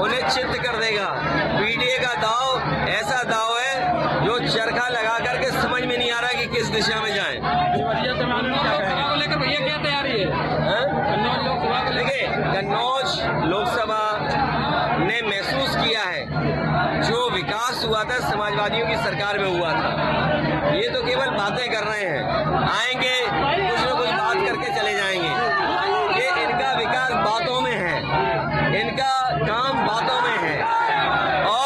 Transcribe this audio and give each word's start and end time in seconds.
उन्हें 0.00 0.28
चित्त 0.28 0.62
कर 0.62 0.76
देगा। 0.76 1.06
पीडीए 1.56 1.98
का 1.98 2.14
दाव, 2.14 2.60
ऐसा 2.88 3.22
दाव 3.22 3.58
है 3.58 4.26
जो 4.26 4.38
चरखा 4.48 4.88
लगा 4.88 5.18
करके 5.18 5.50
समझ 5.52 5.82
में 5.84 5.96
नहीं 5.98 6.10
आ 6.10 6.20
रहा 6.20 6.32
कि 6.32 6.46
किस 6.46 6.66
दिशा 6.66 7.00
में 7.00 7.14
जाए। 7.14 7.36
देखिए, 11.94 12.26
कन्नौज 12.54 13.08
लोकसभा 13.44 14.02
ने 15.00 15.20
महसूस 15.22 15.76
किया 15.76 16.02
है, 16.02 16.22
जो 17.02 17.30
विकास 17.30 17.84
हुआ 17.88 18.02
था, 18.04 18.18
समाजवादियों 18.30 18.86
की 18.86 18.96
सरकार 18.96 19.38
में 19.38 19.58
हुआ 19.58 19.70
था। 19.70 19.90
ये 20.74 20.88
तो 20.88 21.02
केवल 21.02 21.30
बातें 21.30 21.70
कर 21.72 21.84
रहे 21.84 22.04
हैं। 22.04 22.22
आएँगे, 22.68 23.16
कुछ 23.70 23.80
न 23.82 23.96
कुछ 23.96 24.08
बात 24.08 24.36
करके 24.48 24.80
चले 24.80 24.94
जाएँगे। 24.94 25.32
ये 26.20 26.28
इनका 26.44 26.72
विकास 26.72 27.12
बातों 27.26 27.60
में 27.60 27.72
है। 27.72 27.96
इनका 28.80 29.12
काम 29.46 29.69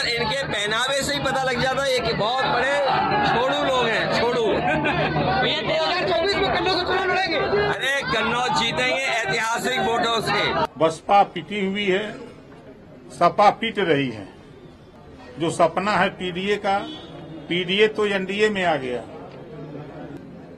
और 0.00 0.08
इनके 0.08 0.42
पहनावे 0.44 1.02
से 1.02 1.14
ही 1.14 1.20
पता 1.20 1.42
लग 1.44 1.60
जाता 1.62 1.82
है 1.82 1.92
ये 1.92 1.98
कि 2.00 2.12
बहुत 2.16 2.44
बड़े 2.46 2.76
छोड़ू 3.28 3.64
लोग 3.64 3.86
हैं 3.86 4.20
छोड़ू। 4.20 4.44
भैया 4.44 5.60
दो 5.62 5.74
हज़ार 5.74 6.08
चौबीस 6.08 6.36
में 6.36 6.50
कन्नौज 6.52 6.78
चुनाव 6.80 7.10
लड़ेंगे। 7.10 7.38
अरे 7.64 7.90
कन्नौज 8.04 8.58
जीतेंगे 8.60 9.02
ऐतिहासिक 9.02 9.80
वोटों 9.80 10.20
से। 10.22 10.42
बसपा 10.78 11.22
पिटी 11.34 11.64
हुई 11.66 11.84
है 11.86 12.04
सपा 13.12 13.48
पीट 13.60 13.78
रही 13.80 14.08
है। 14.10 14.26
जो 15.38 15.50
सपना 15.50 15.96
है 15.96 16.08
पीडीए 16.12 16.56
का 16.58 16.78
पीडीए 17.48 17.88
तो 17.90 18.06
एनडीए 18.08 18.48
में 18.50 18.64
आ 18.64 18.74
गया। 18.76 19.02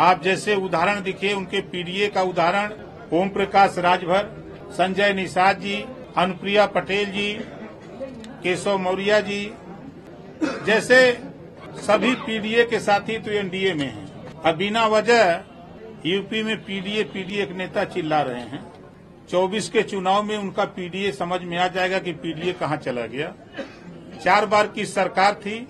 आप 0.00 0.22
जैसे 0.22 0.54
उदाहरण 0.56 1.02
दिखे 1.02 1.32
उनके 1.34 1.60
पीडीए 1.68 2.08
का 2.08 2.22
उदाहरण 2.24 2.72
ओम 3.12 3.28
प्रकाश 3.30 3.78
राजभर 3.80 4.34
संजय 4.72 5.12
निषाद 5.12 5.60
जी 5.60 5.76
अनुप्रिया 6.18 6.66
पटेल 6.74 7.06
जी 7.10 7.28
केशव 8.42 8.78
मौर्य 8.78 9.20
जी, 9.22 9.52
जैसे 10.66 10.98
सभी 11.76 12.14
पीडीए 12.14 12.64
के 12.64 12.80
साथी 12.80 13.18
तो 13.18 13.30
एनडीए 13.30 13.72
में 13.74 13.86
हैं। 13.86 14.06
अब 14.42 14.56
बिना 14.56 14.86
वजह 14.86 15.40
यूपी 16.06 16.42
में 16.42 16.56
पीडीए 16.64 17.02
पीडीए 17.04 17.42
एक 17.42 17.52
नेता 17.52 17.84
चिल्ला 17.84 18.20
रहे 18.22 18.40
हैं। 18.40 18.64
24 19.30 19.68
के 19.68 19.82
चुनाव 19.82 20.22
में 20.22 20.36
उनका 20.36 20.64
पीडीए 20.64 21.12
समझ 21.12 21.40
में 21.42 21.56
आ 21.58 21.68
जाएगा 21.68 21.98
कि 21.98 22.12
पीडीए 22.12 22.52
कहाँ 22.52 22.76
चला 22.76 23.06
गया। 23.06 23.32
चार 24.24 24.46
बार 24.46 24.66
की 24.66 24.84
सरकार 24.86 25.34
थी, 25.34 25.66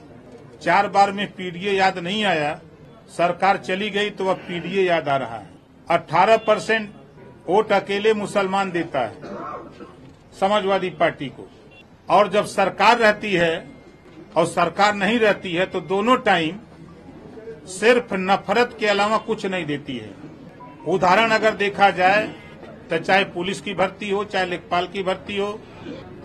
चार 0.63 0.89
बार 0.89 1.13
में 1.13 1.27
पीडीए 1.33 1.73
याद 1.73 1.99
नहीं 1.99 2.25
आया। 2.25 2.61
सरकार 3.09 3.57
चली 3.57 3.91
गई 3.91 4.11
तो 4.11 4.27
अब 4.27 4.37
पीडीए 4.39 4.83
याद 4.83 5.09
आ 5.09 5.17
रहा 5.17 5.37
है। 5.37 5.51
18 5.89 6.37
परसेंट 6.37 6.91
वोट 7.49 7.73
अकेले 7.73 8.13
मुसलमान 8.15 8.71
देता 8.71 9.01
है। 9.01 9.15
समाजवादी 10.41 10.91
पार्टी 10.91 11.27
को। 11.29 11.51
और 12.11 12.29
जब 12.29 12.45
सरकार 12.47 12.99
रहती 12.99 13.33
है 13.33 13.67
और 14.37 14.47
सरकार 14.47 14.95
नहीं 14.95 15.19
रहती 15.19 15.53
है 15.53 15.67
तो 15.67 15.81
दोनों 15.81 16.17
टाइम 16.17 16.59
सिर्फ़ 17.71 18.15
नफरत 18.15 18.77
के 18.81 18.87
अलावा 18.87 19.17
कुछ 19.19 19.47
नहीं 19.47 19.65
देती 19.67 19.97
है। 19.97 20.11
उदाहरण 20.89 21.31
अगर 21.31 21.55
देखा 21.55 21.91
जाए 21.91 22.27
तो 22.91 22.99
चाहे 22.99 23.25
पुलिस 23.25 23.61
की 23.61 23.75
भर्ती 23.75 24.11
हो, 24.11 24.25
चाहे 24.25 24.47
लेखपाल 24.47 24.87
की 24.87 25.03
भर्ती 25.03 25.37
हो, 25.37 25.59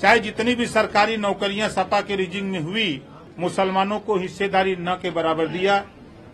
चाहे 0.02 0.20
जितनी 0.20 0.54
भी 0.56 0.66
सरकारी 0.68 1.18
नौकरियाँ 1.18 1.70
सपा 1.70 2.00
के 2.02 2.16
रिजिंग 2.16 2.52
में 2.52 2.60
हुई, 2.60 3.02
मुसलमानों 3.40 4.00
को 4.00 4.18
हिस्सेदारी 4.18 4.76
न 4.80 4.96
के 5.02 5.12
बराबर 5.12 5.48
दिया। 5.48 5.84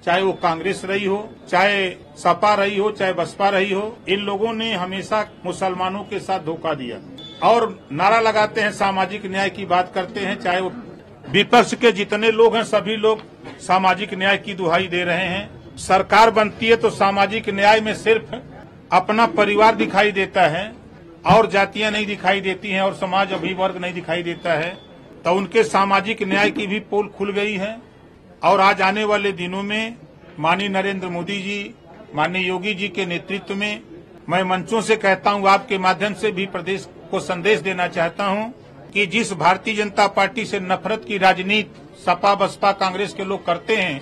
चाहे 0.05 0.21
वो 0.21 0.33
कांग्रेस 0.33 0.81
रही 0.85 1.05
हो, 1.05 1.29
चाहे 1.49 1.89
सपा 2.17 2.53
रही 2.55 2.77
हो, 2.77 2.91
चाहे 2.91 3.13
बसपा 3.13 3.49
रही 3.49 3.73
हो, 3.73 3.97
इन 4.09 4.19
लोगों 4.19 4.53
ने 4.53 4.73
हमेशा 4.73 5.25
मुसलमानों 5.45 6.03
के 6.03 6.19
साथ 6.19 6.39
धोखा 6.39 6.73
दिया। 6.73 6.97
और 7.43 7.87
नारा 7.91 8.19
लगाते 8.19 8.61
हैं, 8.61 8.71
सामाजिक 8.71 9.25
न्याय 9.25 9.49
की 9.49 9.65
बात 9.65 9.91
करते 9.93 10.19
हैं, 10.19 10.39
चाहे 10.39 10.59
वो 10.59 10.71
विपक्ष 11.25 11.73
के 11.73 11.91
जितने 11.91 12.31
लोग 12.31 12.55
हैं, 12.55 12.63
सभी 12.65 12.95
लोग 12.95 13.21
सामाजिक 13.59 14.13
न्याय 14.13 14.37
की 14.37 14.53
दुहाई 14.53 14.87
दे 14.87 15.03
रहे 15.03 15.25
हैं। 15.25 15.75
सरकार 15.77 16.29
बनती 16.31 16.67
है 16.67 16.75
तो 16.75 16.89
सामाजिक 16.89 17.49
न्याय 17.49 17.81
में 17.81 17.93
सिर्फ़ 17.95 18.35
अपना 18.91 19.25
परिवार 19.27 19.75
दिखाई 19.75 20.11
देता 20.11 20.47
है, 20.47 20.71
और 21.27 21.49
जातियाँ 21.49 21.91
नहीं 21.91 22.05
दिखाई 22.05 22.41
देती 22.41 22.69
हैं, 22.69 22.81
और 22.81 22.93
समाज 22.95 23.33
अभिवर्ग 23.33 23.77
नहीं 23.77 23.93
दिखाई 23.93 24.23
देता 24.23 24.53
है। 24.53 24.77
तो 25.25 25.33
उनके 25.33 25.63
सामाजिक 25.63 26.23
न्याय 26.23 26.51
की 26.51 26.67
भी 26.67 26.79
पोल 26.81 27.07
खुल 27.07 27.31
गई 27.31 27.53
है। 27.53 27.75
और 28.43 28.61
आज 28.61 28.81
आने 28.81 29.03
वाले 29.03 29.31
दिनों 29.33 29.63
में 29.63 29.95
माननीय 30.39 30.69
नरेंद्र 30.69 31.07
मोदी 31.07 31.41
जी, 31.41 31.75
माननीय 32.15 32.47
योगी 32.47 32.73
जी 32.73 32.87
के 32.89 33.05
नेतृत्व 33.05 33.55
में 33.55 33.81
मैं 34.29 34.43
मंचों 34.43 34.81
से 34.81 34.95
कहता 34.95 35.31
हूँ, 35.31 35.47
आपके 35.47 35.77
माध्यम 35.77 36.13
से 36.13 36.31
भी 36.31 36.45
प्रदेश 36.47 36.87
को 37.11 37.19
संदेश 37.19 37.59
देना 37.59 37.87
चाहता 37.87 38.25
हूँ 38.25 38.53
कि 38.93 39.05
जिस 39.05 39.33
भारतीय 39.33 39.75
जनता 39.75 40.07
पार्टी 40.09 40.45
से 40.45 40.59
नफरत 40.59 41.03
की 41.07 41.17
राजनीति 41.17 42.03
सपा 42.05 42.33
बसपा 42.35 42.71
कांग्रेस 42.73 43.13
के 43.13 43.23
लोग 43.23 43.45
करते 43.45 43.75
हैं, 43.75 44.01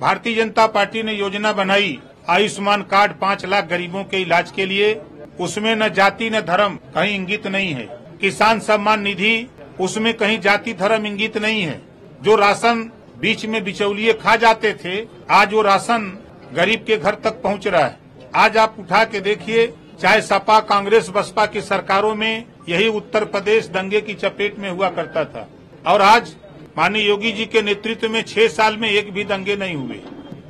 भारतीय 0.00 0.34
जनता 0.34 0.66
पार्टी 0.66 1.02
ने 1.02 1.12
योजना 1.12 1.52
बनाई 1.52 1.98
आयुष्मान 2.30 2.82
कार्ड 2.82 3.12
पाँच 3.20 3.44
लाख 3.46 3.68
गरीबों 3.68 4.04
के 4.04 4.16
इलाज 4.16 4.50
के 4.50 4.66
लिए। 4.66 4.94
उसमें 5.40 5.74
न 5.76 5.88
जाति 5.88 6.30
न 6.30 6.40
धर्म 6.40 6.74
कहीं 6.94 7.14
इंगित 7.14 7.46
नहीं 7.46 7.72
है। 7.74 7.86
किसान 8.20 8.60
सम्मान 8.60 9.02
निधि, 9.02 9.48
उसमें 9.80 10.12
कहीं 10.14 10.38
जाति 10.40 10.72
धर्म 10.74 11.06
इंगित 11.06 11.36
नहीं 11.38 11.62
है। 11.62 11.80
जो 12.22 12.34
राशन 12.36 12.90
बीच 13.20 13.44
में 13.46 13.62
बिचौलिए 13.64 14.12
खा 14.14 14.34
जाते 14.36 14.72
थे, 14.74 15.06
आज 15.30 15.52
वो 15.54 15.62
राशन 15.62 16.12
गरीब 16.54 16.84
के 16.86 16.96
घर 16.96 17.14
तक 17.14 17.40
पहुँच 17.42 17.66
रहा 17.66 17.84
है। 17.84 17.96
आज 18.36 18.56
आप 18.56 18.76
उठा 18.78 19.04
के 19.04 19.20
देखिए 19.20 19.66
चाहे 20.00 20.20
सपा, 20.22 20.58
कांग्रेस, 20.60 21.08
बसपा 21.08 21.46
की 21.46 21.60
सरकारों 21.60 22.14
में 22.14 22.44
यही 22.68 22.88
उत्तर 22.88 23.24
प्रदेश 23.24 23.66
दंगे 23.66 24.00
की 24.00 24.14
चपेट 24.14 24.58
में 24.58 24.70
हुआ 24.70 24.88
करता 24.90 25.24
था। 25.24 25.48
और 25.86 26.02
आज 26.02 26.34
माननीय 26.78 27.08
योगी 27.08 27.32
जी 27.32 27.44
के 27.44 27.62
नेतृत्व 27.62 28.08
में 28.08 28.22
छह 28.22 28.48
साल 28.48 28.76
में 28.76 28.90
एक 28.90 29.12
भी 29.12 29.24
दंगे 29.24 29.56
नहीं 29.56 29.74
हुए। 29.74 30.00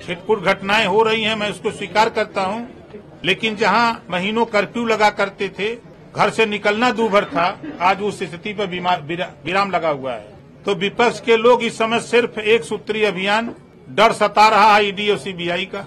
छिटपुट 0.06 0.42
घटनाएँ 0.42 0.86
हो 0.86 1.02
रही 1.02 1.22
हैं, 1.22 1.36
मैं 1.36 1.50
उसको 1.50 1.70
स्वीकार 1.70 2.10
करता 2.10 2.42
हूँ। 2.42 2.68
लेकिन 3.24 3.56
जहाँ 3.56 4.04
महीनों 4.10 4.44
कर्फ्यू 4.44 4.84
लगा 4.86 5.10
करते 5.10 5.48
थे, 5.48 5.74
घर 6.16 6.30
से 6.30 6.46
निकलना 6.46 6.90
दूभर 6.90 7.24
था, 7.24 7.60
आज 7.80 8.02
उस 8.02 8.18
स्थिति 8.18 8.52
पर 8.52 8.66
विराम 9.44 9.70
लगा 9.70 9.88
हुआ 9.88 10.12
है। 10.12 10.26
तो 10.64 10.74
विपक्ष 10.74 11.20
के 11.20 11.36
लोग 11.36 11.62
इस 11.62 11.78
समय 11.78 12.00
सिर्फ़ 12.00 12.40
एक 12.40 12.64
सूत्रीय 12.64 13.06
अभियान, 13.06 13.54
डर 13.88 14.12
सता 14.12 14.48
रहा 14.48 14.74
है 14.74 14.88
ईडी 14.88 15.08
और 15.10 15.18
सीबीआई 15.18 15.64
का। 15.64 15.86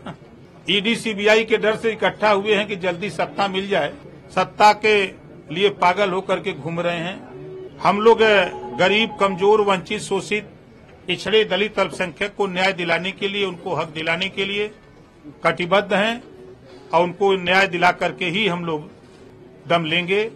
ईडी, 0.67 0.95
सीबीआई 0.95 1.43
के 1.43 1.57
डर 1.57 1.75
से 1.75 1.91
इकट्ठा 1.91 2.29
हुए 2.29 2.55
हैं 2.55 2.67
कि 2.67 2.75
जल्दी 2.75 3.09
सत्ता 3.09 3.47
मिल 3.47 3.67
जाए। 3.69 3.93
सत्ता 4.35 4.71
के 4.75 4.95
लिए 5.51 5.69
पागल 5.81 6.09
होकर 6.09 6.39
के 6.39 6.51
घूम 6.53 6.79
रहे 6.79 6.97
हैं। 6.97 7.79
हम 7.79 8.01
लोग 8.01 8.19
गरीब, 8.79 9.17
कमज़ोर, 9.19 9.61
वंचित, 9.61 10.01
शोषित, 10.01 10.49
पिछड़े 11.07 11.43
दलित 11.45 11.79
अल्पसंख्यक 11.79 12.35
को 12.35 12.47
न्याय 12.47 12.73
दिलाने 12.73 13.11
के 13.11 13.27
लिए, 13.27 13.45
उनको 13.45 13.75
हक 13.75 13.89
दिलाने 13.89 14.29
के 14.29 14.45
लिए 14.45 14.71
कटिबद्ध 15.43 15.93
हैं 15.93 16.21
और 16.93 17.03
उनको 17.03 17.33
न्याय 17.33 17.67
दिला 17.67 17.91
करके 17.93 18.25
ही 18.25 18.47
हम 18.47 18.65
लोग 18.65 18.89
दम 19.67 19.85
लेंगे। 19.85 20.29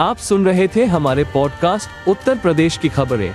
आप 0.00 0.16
सुन 0.18 0.44
रहे 0.46 0.68
थे 0.68 0.84
हमारे 0.86 1.24
पॉडकास्ट 1.24 2.08
उत्तर 2.08 2.38
प्रदेश 2.38 2.76
की 2.76 2.88
खबरें। 2.88 3.34